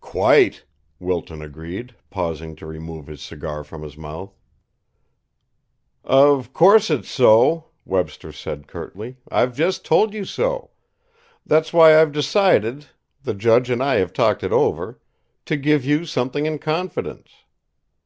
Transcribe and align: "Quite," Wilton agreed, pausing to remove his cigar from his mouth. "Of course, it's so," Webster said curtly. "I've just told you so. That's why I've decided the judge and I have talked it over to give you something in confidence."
"Quite," 0.00 0.64
Wilton 0.98 1.42
agreed, 1.42 1.94
pausing 2.08 2.56
to 2.56 2.64
remove 2.66 3.08
his 3.08 3.20
cigar 3.20 3.62
from 3.62 3.82
his 3.82 3.94
mouth. 3.94 4.34
"Of 6.02 6.54
course, 6.54 6.88
it's 6.88 7.10
so," 7.10 7.66
Webster 7.84 8.32
said 8.32 8.66
curtly. 8.68 9.18
"I've 9.30 9.54
just 9.54 9.84
told 9.84 10.14
you 10.14 10.24
so. 10.24 10.70
That's 11.44 11.74
why 11.74 12.00
I've 12.00 12.12
decided 12.12 12.86
the 13.22 13.34
judge 13.34 13.68
and 13.68 13.82
I 13.82 13.96
have 13.96 14.14
talked 14.14 14.42
it 14.42 14.50
over 14.50 14.98
to 15.44 15.56
give 15.58 15.84
you 15.84 16.06
something 16.06 16.46
in 16.46 16.58
confidence." 16.58 17.28